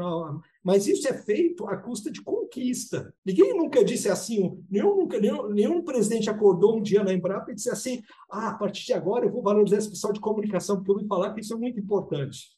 [0.65, 3.15] mas isso é feito à custa de conquista.
[3.23, 7.55] Ninguém nunca disse assim, nenhum, nunca, nenhum, nenhum presidente acordou um dia na Embrapa e
[7.55, 10.91] disse assim: ah, a partir de agora eu vou valorizar esse pessoal de comunicação, porque
[10.91, 12.57] eu ouvi falar que isso é muito importante.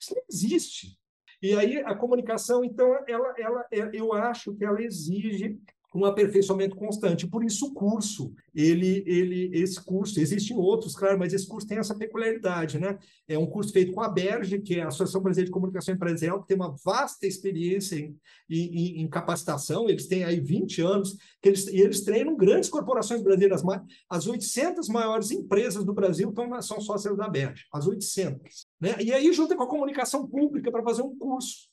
[0.00, 0.98] Isso não existe.
[1.42, 5.58] E aí a comunicação, então, ela, ela, eu acho que ela exige
[5.94, 7.26] um aperfeiçoamento constante.
[7.26, 11.78] Por isso o curso, ele, ele, esse curso, existem outros, claro, mas esse curso tem
[11.78, 12.98] essa peculiaridade, né?
[13.28, 16.42] É um curso feito com a Berge, que é a Associação Brasileira de Comunicação Empresarial,
[16.42, 18.18] que tem uma vasta experiência em,
[18.50, 23.22] em, em capacitação, eles têm aí 20 anos, que eles, e eles treinam grandes corporações
[23.22, 23.62] brasileiras,
[24.10, 28.66] as 800 maiores empresas do Brasil são sócias da Berge, as 800.
[28.80, 28.96] Né?
[29.00, 31.68] E aí junta com a comunicação pública para fazer um curso.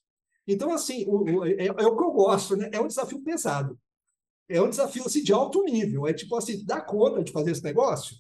[0.48, 2.70] Então, assim, o, o, é, é, o que eu gosto, né?
[2.72, 3.78] É um desafio pesado
[4.50, 6.08] é um desafio assim, de alto nível.
[6.08, 8.16] É tipo assim, dá conta de fazer esse negócio?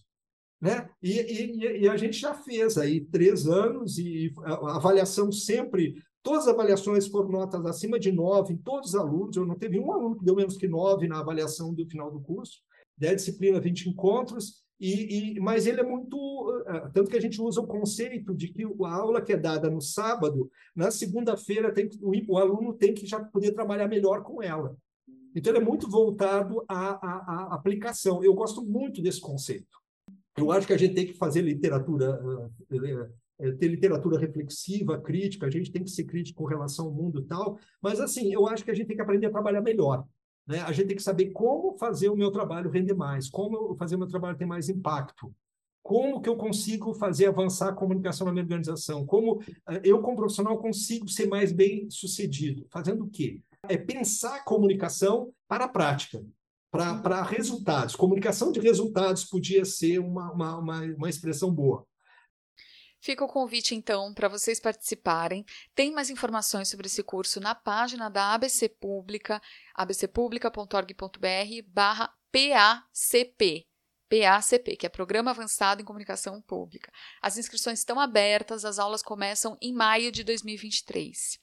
[0.60, 0.88] Né?
[1.01, 6.43] E, e, e a gente já fez aí três anos e a avaliação sempre, todas
[6.43, 9.36] as avaliações foram notas acima de nove em todos os alunos.
[9.36, 12.21] Eu não teve um aluno que deu menos que nove na avaliação do final do
[12.21, 12.60] curso.
[12.95, 14.62] Dez disciplina, 20 encontros.
[14.79, 16.63] E, e, mas ele é muito.
[16.67, 19.69] Eh, tanto que a gente usa o conceito de que a aula que é dada
[19.69, 24.75] no sábado, na segunda-feira, o, o aluno tem que já poder trabalhar melhor com ela.
[25.36, 28.24] Então, ele é muito voltado à, à, à, aplicação.
[28.24, 29.80] Eu gosto muito desse conceito.
[30.38, 32.22] Eu acho que a gente tem que fazer literatura,
[32.72, 36.94] eh, eh, ter literatura reflexiva, crítica, a gente tem que ser crítico com relação ao
[36.94, 39.62] mundo e tal, mas, assim, eu acho que a gente tem que aprender a trabalhar
[39.62, 40.06] melhor.
[40.48, 40.62] Né?
[40.62, 44.00] A gente tem que saber como fazer o meu trabalho render mais, como fazer o
[44.00, 45.34] meu trabalho ter mais impacto
[45.84, 50.15] como que eu consigo fazer avançar a comunicação na minha organização, como eh, eu, como
[50.15, 53.41] profissional, consigo ser mais bem sucedido, fazendo o quê?
[53.71, 56.23] É pensar a comunicação para a prática,
[56.69, 57.01] para, uhum.
[57.01, 57.95] para resultados.
[57.95, 61.86] Comunicação de resultados podia ser uma, uma, uma, uma expressão boa.
[63.01, 65.43] Fica o convite, então, para vocês participarem.
[65.73, 69.41] Tem mais informações sobre esse curso na página da ABC Pública,
[69.73, 73.65] abcpublica.org.br barra PACP.
[74.07, 76.91] PACP, que é Programa Avançado em Comunicação Pública.
[77.21, 81.39] As inscrições estão abertas, as aulas começam em maio de 2023.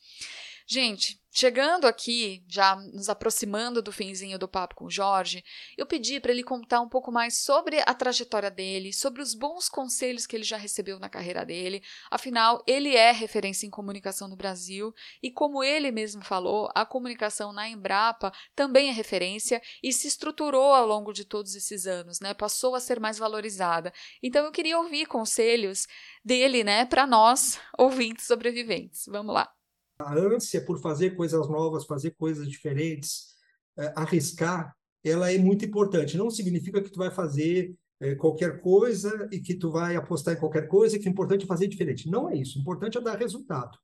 [0.70, 5.42] Gente, chegando aqui, já nos aproximando do finzinho do papo com o Jorge,
[5.78, 9.66] eu pedi para ele contar um pouco mais sobre a trajetória dele, sobre os bons
[9.66, 11.83] conselhos que ele já recebeu na carreira dele.
[12.11, 17.50] Afinal, ele é referência em comunicação no Brasil e, como ele mesmo falou, a comunicação
[17.50, 22.35] na Embrapa também é referência e se estruturou ao longo de todos esses anos, né?
[22.35, 23.90] Passou a ser mais valorizada.
[24.22, 25.87] Então, eu queria ouvir conselhos
[26.22, 29.07] dele, né, para nós, ouvintes sobreviventes.
[29.07, 29.50] Vamos lá
[29.98, 33.34] a ânsia por fazer coisas novas, fazer coisas diferentes,
[33.76, 36.16] é, arriscar, ela é muito importante.
[36.16, 40.38] Não significa que tu vai fazer é, qualquer coisa e que tu vai apostar em
[40.38, 42.08] qualquer coisa, que o importante é fazer diferente.
[42.08, 42.58] Não é isso.
[42.58, 43.78] O importante é dar resultado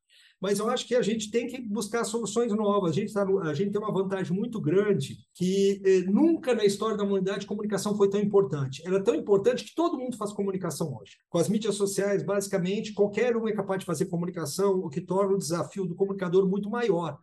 [0.44, 2.90] mas eu acho que a gente tem que buscar soluções novas.
[2.90, 6.98] A gente, tá, a gente tem uma vantagem muito grande que eh, nunca na história
[6.98, 8.82] da humanidade comunicação foi tão importante.
[8.84, 11.12] Ela é tão importante que todo mundo faz comunicação hoje.
[11.30, 15.34] Com as mídias sociais, basicamente, qualquer um é capaz de fazer comunicação, o que torna
[15.34, 17.16] o desafio do comunicador muito maior.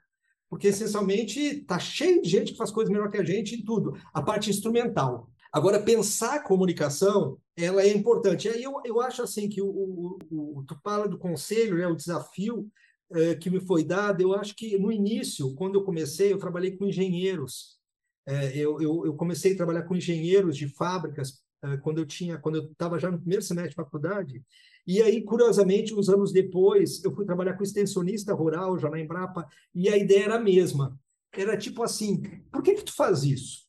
[0.49, 3.95] Porque, essencialmente, está cheio de gente que faz coisas melhor que a gente em tudo.
[4.11, 5.29] A parte instrumental.
[5.53, 8.47] Agora, pensar a comunicação, ela é importante.
[8.47, 11.85] E aí eu, eu acho assim que o, o, o, tu fala do conselho, né,
[11.85, 12.67] o desafio,
[13.13, 16.75] é, que me foi dada, eu acho que no início, quando eu comecei, eu trabalhei
[16.75, 17.79] com engenheiros.
[18.25, 22.37] É, eu, eu, eu, comecei a trabalhar com engenheiros de fábricas é, quando eu tinha,
[22.37, 24.43] quando eu estava já no primeiro semestre de faculdade.
[24.85, 29.47] E aí, curiosamente, uns anos depois, eu fui trabalhar com extensionista rural, já na Embrapa,
[29.73, 30.99] e a ideia era a mesma.
[31.31, 32.21] Era tipo assim,
[32.51, 33.67] por que que tu faz isso?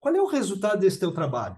[0.00, 1.56] Qual é o resultado desse teu trabalho?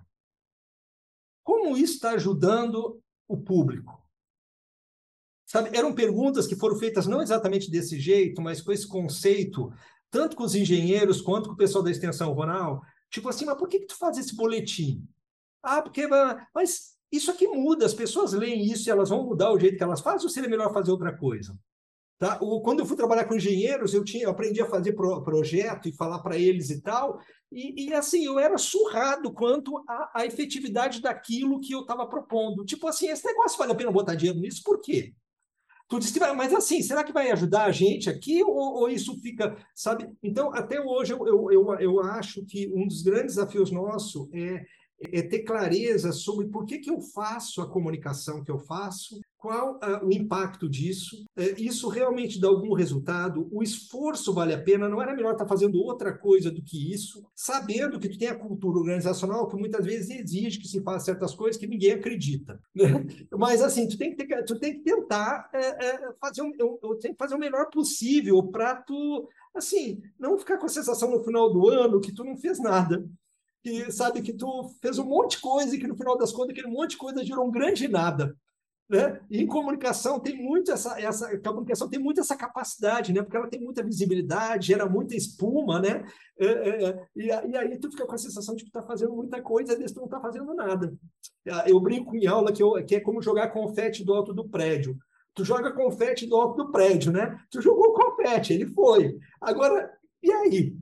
[1.42, 3.97] Como isso está ajudando o público?
[5.48, 9.72] Sabe, eram perguntas que foram feitas não exatamente desse jeito, mas com esse conceito,
[10.10, 13.66] tanto com os engenheiros quanto com o pessoal da extensão rural, tipo assim, mas por
[13.66, 15.02] que, que tu faz esse boletim?
[15.62, 16.06] Ah, porque.
[16.54, 19.82] Mas isso aqui muda, as pessoas leem isso e elas vão mudar o jeito que
[19.82, 21.58] elas fazem, ou seria melhor fazer outra coisa?
[22.18, 22.36] Tá?
[22.42, 25.88] O, quando eu fui trabalhar com engenheiros, eu, tinha, eu aprendi a fazer pro, projeto
[25.88, 29.82] e falar para eles e tal, e, e, assim, eu era surrado quanto
[30.12, 32.66] à, efetividade daquilo que eu estava propondo.
[32.66, 35.14] Tipo assim, esse negócio vale a pena botar dinheiro nisso, por quê?
[35.88, 39.56] Tu disse mas assim, será que vai ajudar a gente aqui ou, ou isso fica,
[39.74, 40.06] sabe?
[40.22, 44.62] Então, até hoje, eu, eu, eu, eu acho que um dos grandes desafios nosso é
[45.00, 49.76] é ter clareza sobre por que, que eu faço a comunicação que eu faço, qual
[49.76, 54.88] uh, o impacto disso, uh, isso realmente dá algum resultado, o esforço vale a pena,
[54.88, 58.38] não era melhor estar fazendo outra coisa do que isso, sabendo que tu tem a
[58.38, 62.60] cultura organizacional que muitas vezes exige que se faça certas coisas que ninguém acredita.
[62.74, 63.06] Né?
[63.38, 66.96] Mas assim, tu tem que, ter, tu tem que tentar uh, fazer, um, eu, eu
[66.96, 71.22] tenho que fazer o melhor possível para tu, assim, não ficar com a sensação no
[71.22, 73.08] final do ano que tu não fez nada
[73.62, 76.50] que sabe que tu fez um monte de coisa e que no final das contas
[76.50, 78.34] aquele monte de coisa gerou um grande nada.
[78.88, 79.20] Né?
[79.28, 83.20] E em comunicação tem muito essa, essa a comunicação tem muito essa capacidade, né?
[83.20, 86.06] Porque ela tem muita visibilidade, gera muita espuma, né?
[86.38, 87.06] É, é, é.
[87.14, 89.84] e, e, aí tu fica com a sensação de que está fazendo muita coisa, e
[89.92, 90.96] tu não está fazendo nada.
[91.66, 94.96] Eu brinco em aula que, eu, que é como jogar confete do alto do prédio.
[95.34, 97.38] Tu joga confete do alto do prédio, né?
[97.50, 99.18] Tu jogou confete, ele foi.
[99.38, 99.92] Agora,
[100.22, 100.74] e aí?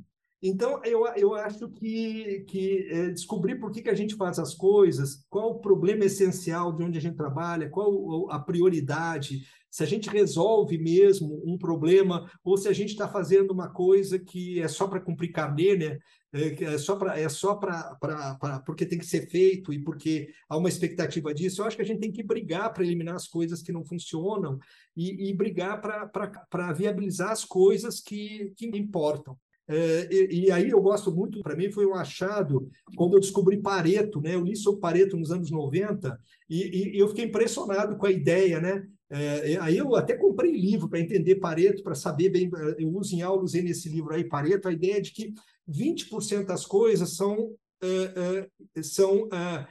[0.42, 4.54] Então, eu, eu acho que, que é, descobrir por que, que a gente faz as
[4.54, 9.86] coisas, qual o problema essencial de onde a gente trabalha, qual a prioridade, se a
[9.86, 14.68] gente resolve mesmo um problema ou se a gente está fazendo uma coisa que é
[14.68, 15.98] só para cumprir carnê, né?
[16.32, 20.56] É, é só para é só para porque tem que ser feito e porque há
[20.56, 21.60] uma expectativa disso.
[21.60, 24.58] Eu acho que a gente tem que brigar para eliminar as coisas que não funcionam
[24.96, 29.36] e, e brigar para viabilizar as coisas que, que importam.
[29.68, 33.56] É, e, e, aí eu gosto muito, para mim foi um achado quando eu descobri
[33.60, 34.34] Pareto, né?
[34.34, 38.60] Eu li sobre Pareto nos anos 90 e, e eu fiquei impressionado com a ideia,
[38.60, 38.86] né?
[39.08, 43.22] É, aí eu até comprei livro para entender Pareto, para saber bem, eu uso em
[43.22, 45.32] aula, usei nesse livro aí, Pareto, a ideia de que
[45.68, 49.66] 20% das coisas são, é, é, são é,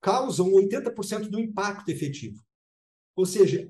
[0.00, 2.42] causam 80% do impacto efetivo.
[3.18, 3.68] Ou seja,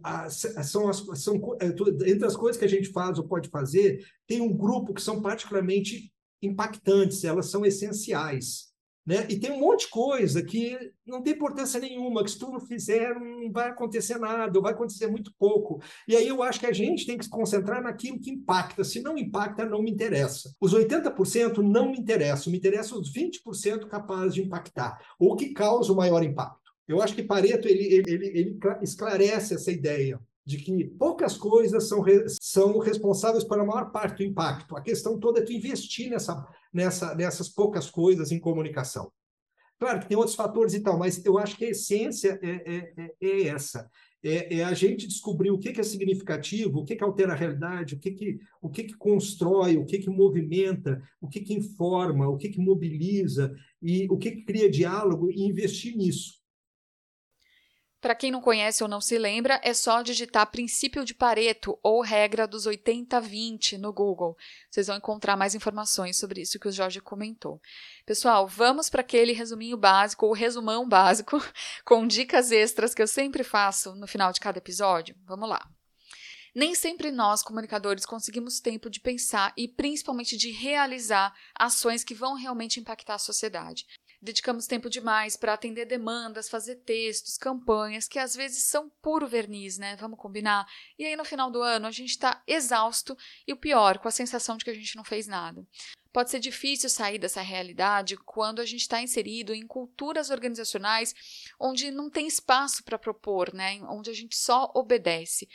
[0.63, 1.69] são, as, são é,
[2.11, 5.23] entre as coisas que a gente faz ou pode fazer, tem um grupo que são
[5.23, 8.69] particularmente impactantes, elas são essenciais.
[9.07, 9.27] Né?
[9.31, 12.61] E tem um monte de coisa que não tem importância nenhuma, que se tu não
[12.61, 15.81] fizer, não vai acontecer nada, ou vai acontecer muito pouco.
[16.07, 18.85] E aí eu acho que a gente tem que se concentrar naquilo que impacta.
[18.85, 20.55] Se não impacta, não me interessa.
[20.61, 25.95] Os 80% não me interessam, me interessam os 20% capazes de impactar, ou que causam
[25.95, 26.68] o maior impacto.
[26.89, 32.01] Eu acho que Pareto ele, ele, ele, esclarece essa ideia de que poucas coisas são,
[32.01, 34.75] re, são responsáveis pela maior parte do impacto.
[34.75, 39.13] A questão toda é tu investir nessa, nessa, nessas poucas coisas em comunicação.
[39.79, 42.93] Claro que tem outros fatores e tal, mas eu acho que a essência é, é,
[42.97, 43.89] é, é essa.
[44.25, 47.37] É, é, a gente descobrir o que, que é significativo, o que, que altera a
[47.37, 51.55] realidade, o que, que, o que, que constrói, o que, que movimenta, o que, que
[51.55, 56.38] informa, o que, que mobiliza, e o que, que cria diálogo, e investir nisso.
[58.01, 62.01] Para quem não conhece ou não se lembra, é só digitar princípio de Pareto ou
[62.01, 64.37] regra dos 80-20 no Google.
[64.71, 67.61] Vocês vão encontrar mais informações sobre isso que o Jorge comentou.
[68.07, 71.43] Pessoal, vamos para aquele resuminho básico ou resumão básico
[71.85, 75.17] com dicas extras que eu sempre faço no final de cada episódio.
[75.27, 75.69] Vamos lá.
[76.55, 82.35] Nem sempre nós, comunicadores, conseguimos tempo de pensar e principalmente de realizar ações que vão
[82.35, 83.87] realmente impactar a sociedade.
[84.21, 89.79] Dedicamos tempo demais para atender demandas, fazer textos, campanhas, que às vezes são puro verniz,
[89.79, 89.95] né?
[89.97, 90.67] Vamos combinar?
[90.99, 94.13] E aí no final do ano a gente está exausto e o pior, com a
[94.13, 95.65] sensação de que a gente não fez nada.
[96.13, 101.15] Pode ser difícil sair dessa realidade quando a gente está inserido em culturas organizacionais
[101.61, 103.81] onde não tem espaço para propor, né?
[103.83, 105.49] onde a gente só obedece.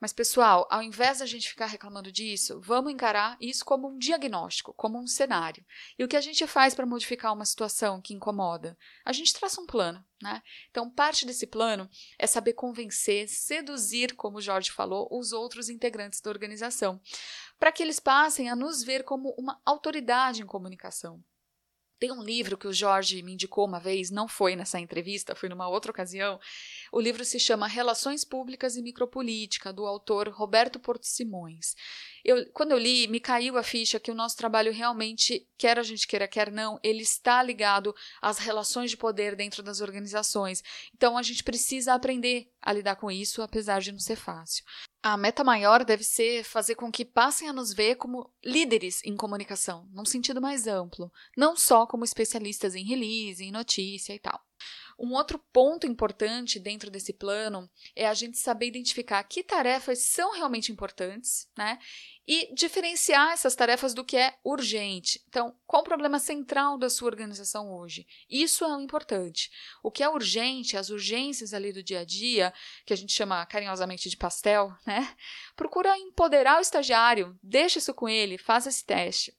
[0.00, 4.72] Mas, pessoal, ao invés da gente ficar reclamando disso, vamos encarar isso como um diagnóstico,
[4.74, 5.64] como um cenário.
[5.98, 8.78] E o que a gente faz para modificar uma situação que incomoda?
[9.04, 10.40] A gente traça um plano, né?
[10.70, 16.20] Então, parte desse plano é saber convencer, seduzir, como o Jorge falou, os outros integrantes
[16.20, 17.00] da organização,
[17.58, 21.20] para que eles passem a nos ver como uma autoridade em comunicação.
[21.98, 25.48] Tem um livro que o Jorge me indicou uma vez, não foi nessa entrevista, foi
[25.48, 26.38] numa outra ocasião.
[26.92, 31.74] O livro se chama Relações Públicas e Micropolítica, do autor Roberto Porto Simões.
[32.24, 35.82] Eu, quando eu li, me caiu a ficha que o nosso trabalho realmente, quer a
[35.82, 40.62] gente queira, quer não, ele está ligado às relações de poder dentro das organizações.
[40.94, 44.64] Então a gente precisa aprender a lidar com isso, apesar de não ser fácil.
[45.10, 49.16] A meta maior deve ser fazer com que passem a nos ver como líderes em
[49.16, 54.38] comunicação, num sentido mais amplo, não só como especialistas em release, em notícia e tal.
[54.98, 60.32] Um outro ponto importante dentro desse plano é a gente saber identificar que tarefas são
[60.32, 61.78] realmente importantes, né?
[62.26, 65.22] E diferenciar essas tarefas do que é urgente.
[65.28, 68.06] Então, qual o problema central da sua organização hoje?
[68.28, 69.50] Isso é o importante.
[69.82, 72.52] O que é urgente, as urgências ali do dia a dia,
[72.84, 75.14] que a gente chama carinhosamente de pastel, né?
[75.54, 79.32] Procura empoderar o estagiário, deixa isso com ele, faça esse teste.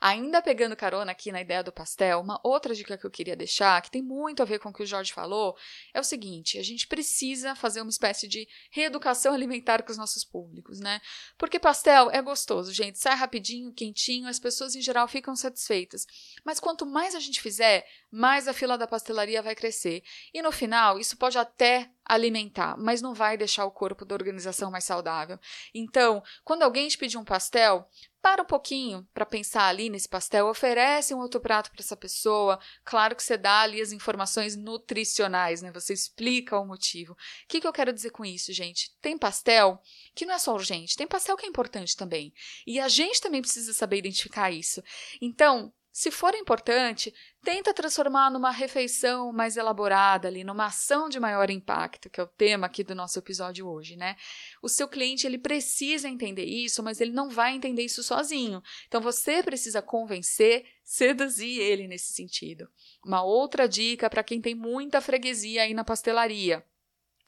[0.00, 3.80] Ainda pegando carona aqui na ideia do pastel, uma outra dica que eu queria deixar,
[3.82, 5.56] que tem muito a ver com o que o Jorge falou,
[5.92, 10.24] é o seguinte: a gente precisa fazer uma espécie de reeducação alimentar com os nossos
[10.24, 11.00] públicos, né?
[11.36, 16.06] Porque pastel é gostoso, gente, sai rapidinho, quentinho, as pessoas em geral ficam satisfeitas.
[16.44, 20.02] Mas quanto mais a gente fizer, mais a fila da pastelaria vai crescer.
[20.32, 24.70] E no final, isso pode até alimentar, mas não vai deixar o corpo da organização
[24.70, 25.38] mais saudável.
[25.74, 27.86] Então, quando alguém te pedir um pastel,
[28.20, 32.58] para um pouquinho para pensar ali nesse pastel, oferece um outro prato para essa pessoa.
[32.84, 35.70] Claro que você dá ali as informações nutricionais, né?
[35.72, 37.12] Você explica o motivo.
[37.12, 37.16] O
[37.46, 38.90] que, que eu quero dizer com isso, gente?
[39.00, 39.80] Tem pastel
[40.14, 42.32] que não é só urgente, tem pastel que é importante também.
[42.66, 44.82] E a gente também precisa saber identificar isso.
[45.22, 51.50] Então, se for importante, tenta transformar numa refeição mais elaborada ali, numa ação de maior
[51.50, 54.14] impacto, que é o tema aqui do nosso episódio hoje, né?
[54.62, 58.62] O seu cliente, ele precisa entender isso, mas ele não vai entender isso sozinho.
[58.86, 62.68] Então você precisa convencer, seduzir ele nesse sentido.
[63.04, 66.64] Uma outra dica para quem tem muita freguesia aí na pastelaria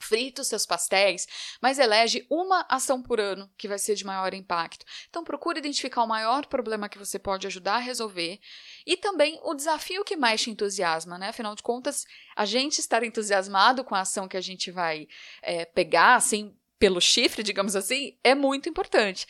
[0.01, 1.29] frita os seus pastéis,
[1.61, 4.85] mas elege uma ação por ano que vai ser de maior impacto.
[5.09, 8.41] Então procure identificar o maior problema que você pode ajudar a resolver
[8.87, 11.29] e também o desafio que mais te entusiasma, né?
[11.29, 15.07] Afinal de contas, a gente estar entusiasmado com a ação que a gente vai
[15.43, 19.27] é, pegar, assim, pelo chifre, digamos assim, é muito importante.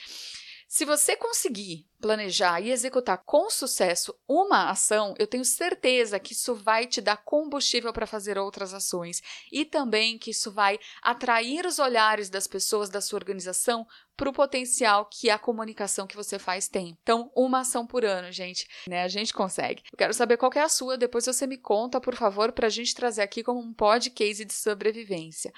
[0.73, 6.55] Se você conseguir planejar e executar com sucesso uma ação, eu tenho certeza que isso
[6.55, 11.81] vai te dar combustível para fazer outras ações e também que isso vai atrair os
[11.81, 13.85] olhares das pessoas da sua organização
[14.17, 16.97] para o potencial que a comunicação que você faz tem.
[17.03, 19.03] Então, uma ação por ano, gente, né?
[19.03, 19.83] A gente consegue.
[19.93, 22.71] Eu quero saber qual é a sua, depois você me conta, por favor, para a
[22.71, 25.53] gente trazer aqui como um podcast de sobrevivência.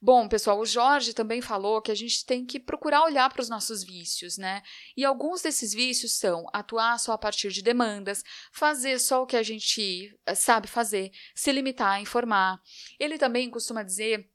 [0.00, 3.48] Bom, pessoal, o Jorge também falou que a gente tem que procurar olhar para os
[3.48, 4.62] nossos vícios, né?
[4.96, 8.22] E alguns desses vícios são atuar só a partir de demandas,
[8.52, 12.60] fazer só o que a gente eh, sabe fazer, se limitar a informar.
[13.00, 14.30] Ele também costuma dizer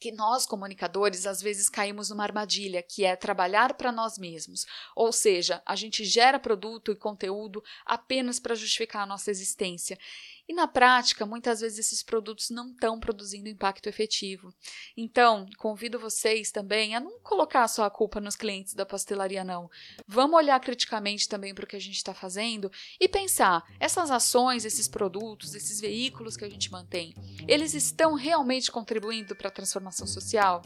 [0.00, 4.64] que nós, comunicadores, às vezes caímos numa armadilha, que é trabalhar para nós mesmos.
[4.96, 9.98] Ou seja, a gente gera produto e conteúdo apenas para justificar a nossa existência.
[10.50, 14.52] E na prática, muitas vezes esses produtos não estão produzindo impacto efetivo.
[14.96, 19.70] Então, convido vocês também a não colocar só a culpa nos clientes da pastelaria, não.
[20.08, 24.64] Vamos olhar criticamente também para o que a gente está fazendo e pensar: essas ações,
[24.64, 27.14] esses produtos, esses veículos que a gente mantém,
[27.46, 30.62] eles estão realmente contribuindo para a transformação social?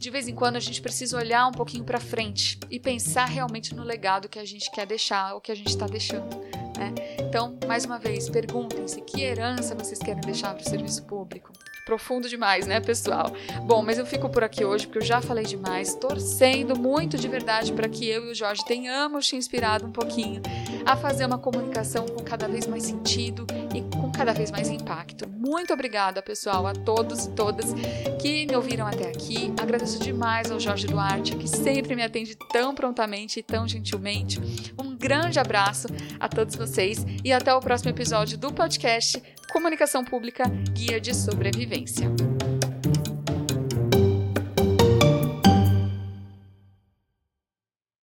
[0.00, 3.72] De vez em quando a gente precisa olhar um pouquinho para frente e pensar realmente
[3.72, 6.61] no legado que a gente quer deixar, o que a gente está deixando.
[6.82, 6.92] Né?
[7.20, 11.52] Então, mais uma vez, perguntem-se que herança vocês querem deixar para o serviço público.
[11.86, 13.32] Profundo demais, né, pessoal?
[13.64, 17.26] Bom, mas eu fico por aqui hoje porque eu já falei demais, torcendo muito de
[17.26, 20.40] verdade para que eu e o Jorge tenhamos te inspirado um pouquinho
[20.84, 25.28] a fazer uma comunicação com cada vez mais sentido e com cada vez mais impacto.
[25.28, 27.74] Muito obrigada, pessoal, a todos e todas
[28.20, 29.52] que me ouviram até aqui.
[29.60, 34.40] Agradeço demais ao Jorge Duarte, que sempre me atende tão prontamente e tão gentilmente.
[34.80, 39.22] Um grande abraço a todos vocês e até o próximo episódio do podcast
[39.52, 42.10] Comunicação Pública Guia de Sobrevivência.